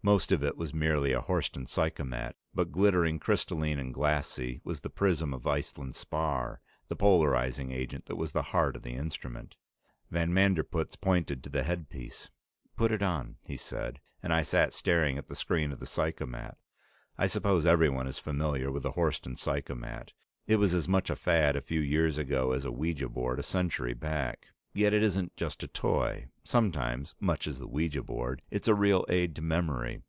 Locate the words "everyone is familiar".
17.66-18.70